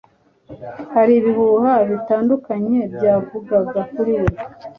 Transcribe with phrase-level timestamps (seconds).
[0.93, 4.29] Hari ibihuha bitandukanye byavugaga kuri we